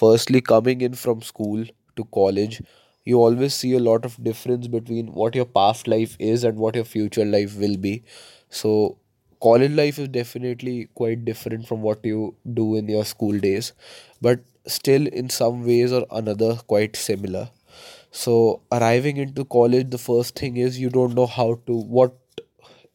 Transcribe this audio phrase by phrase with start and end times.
[0.00, 1.64] firstly coming in from school
[1.96, 2.62] to college
[3.04, 6.74] you always see a lot of difference between what your past life is and what
[6.74, 8.04] your future life will be.
[8.50, 8.98] So
[9.42, 13.72] college life is definitely quite different from what you do in your school days
[14.20, 17.48] but still in some ways or another quite similar.
[18.12, 22.14] So arriving into college the first thing is you don't know how to what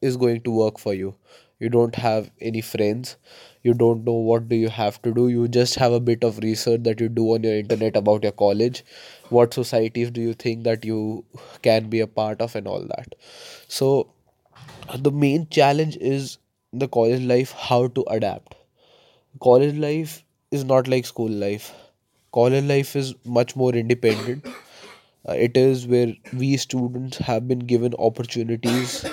[0.02, 1.16] is going to work for you
[1.60, 3.16] you don't have any friends.
[3.64, 5.28] You don't know what do you have to do.
[5.30, 8.32] You just have a bit of research that you do on your internet about your
[8.32, 8.84] college.
[9.30, 11.26] What societies do you think that you
[11.62, 13.16] can be a part of and all that.
[13.68, 14.10] So
[14.98, 16.38] the main challenge is
[16.74, 18.56] the college life how to adapt.
[19.42, 21.74] College life is not like school life.
[22.34, 24.46] College life is much more independent.
[25.28, 29.06] Uh, it is where we students have been given opportunities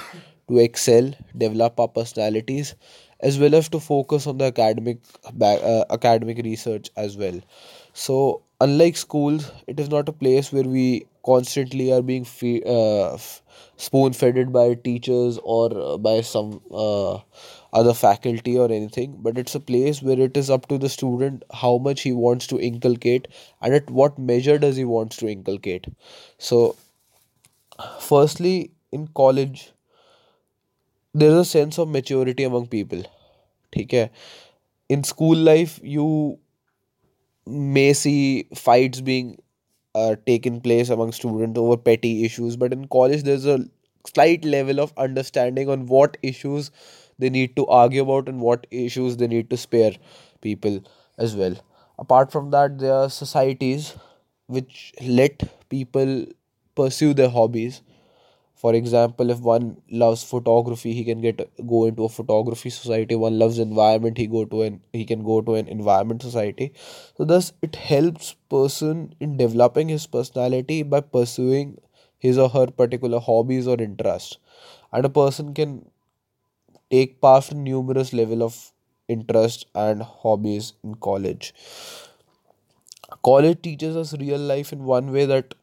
[0.53, 2.75] to excel, develop our personalities,
[3.21, 4.99] as well as to focus on the academic
[5.43, 7.41] uh, academic research as well.
[7.95, 13.15] So, unlike schools, it is not a place where we constantly are being fe- uh,
[13.15, 13.43] f-
[13.77, 17.19] spoon fed by teachers or uh, by some uh,
[17.73, 21.43] other faculty or anything, but it's a place where it is up to the student
[21.53, 23.29] how much he wants to inculcate
[23.61, 25.87] and at what measure does he wants to inculcate.
[26.39, 26.77] So,
[28.01, 29.73] firstly, in college,
[31.14, 33.04] there's a sense of maturity among people.
[33.74, 34.10] ठीक है
[34.96, 36.06] in school life you
[37.46, 39.38] may see fights being
[39.96, 43.60] uh, taken place among students over petty issues but in college there's a
[44.14, 46.72] slight level of understanding on what issues
[47.20, 49.94] they need to argue about and what issues they need to spare
[50.42, 50.82] people
[51.18, 51.56] as well
[52.00, 53.96] apart from that there are societies
[54.48, 56.26] which let people
[56.76, 57.82] pursue their hobbies
[58.63, 63.17] for example, if one loves photography, he can get go into a photography society.
[63.17, 66.73] One loves environment, he go to an he can go to an environment society.
[67.19, 71.79] So thus it helps person in developing his personality by pursuing
[72.19, 74.39] his or her particular hobbies or interests.
[74.93, 75.87] And a person can
[76.93, 78.73] take part in numerous level of
[79.09, 81.53] interest and hobbies in college.
[83.25, 85.55] College teaches us real life in one way that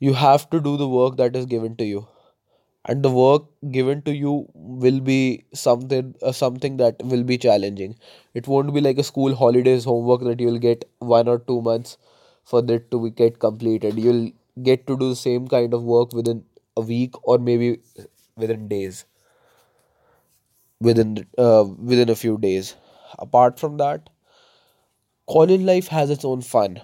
[0.00, 2.06] you have to do the work that is given to you.
[2.86, 7.96] And the work given to you will be something uh, something that will be challenging.
[8.34, 11.98] It won't be like a school holidays homework that you'll get one or two months
[12.44, 13.98] for that to be get completed.
[13.98, 14.32] You'll
[14.62, 16.44] get to do the same kind of work within
[16.76, 17.80] a week or maybe
[18.36, 19.04] within days.
[20.80, 22.74] Within uh, within a few days.
[23.18, 24.10] Apart from that
[25.30, 26.80] college life has its own fun.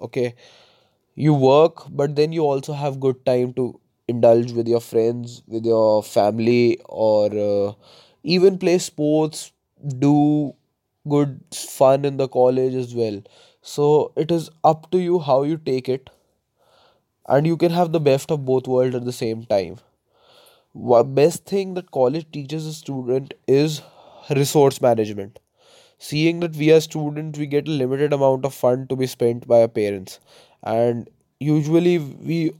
[0.00, 0.34] Okay
[1.24, 3.64] you work but then you also have good time to
[4.08, 7.72] indulge with your friends with your family or uh,
[8.22, 9.52] even play sports
[9.98, 10.54] do
[11.08, 13.22] good fun in the college as well.
[13.62, 16.10] So it is up to you how you take it
[17.28, 19.76] and you can have the best of both worlds at the same time.
[20.72, 23.82] One best thing that college teaches a student is
[24.30, 25.38] resource management.
[25.98, 29.46] Seeing that we are students we get a limited amount of fund to be spent
[29.48, 30.20] by our parents
[30.62, 31.08] and
[31.40, 32.52] usually we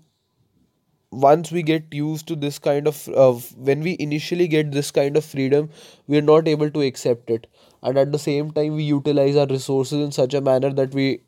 [1.10, 3.32] once we get used to this kind of uh,
[3.69, 5.70] when we initially get this kind of freedom
[6.06, 7.47] we are not able to accept it.
[7.82, 11.20] And at the same time we utilize our resources in such a manner that we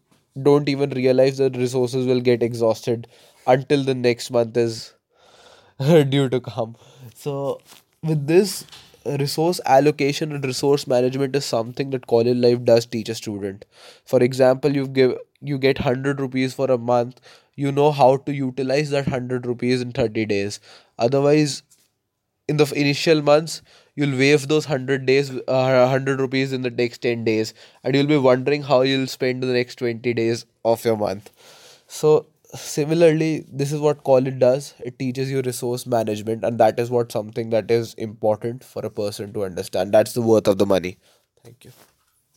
[0.43, 3.07] don't even realize that resources will get exhausted
[3.47, 4.93] until the next month is
[6.09, 6.77] due to come.
[7.15, 7.61] So
[8.03, 8.65] with this
[9.07, 13.65] resource allocation and resource management is something that college life does teach a student.
[14.05, 17.21] For example you give you get 100 rupees for a month
[17.57, 20.61] you know how to utilize that 100 rupees in 30 days.
[20.99, 21.63] Otherwise
[22.49, 23.63] in the initial months
[23.95, 28.13] you'll waive those 100 days uh, 100 rupees in the next 10 days and you'll
[28.15, 31.31] be wondering how you'll spend the next 20 days of your month.
[31.87, 34.75] So similarly this is what college does.
[34.81, 38.91] It teaches you resource management and that is what something that is important for a
[38.91, 39.93] person to understand.
[39.93, 40.99] That's the worth of the money.
[41.45, 41.73] Thank you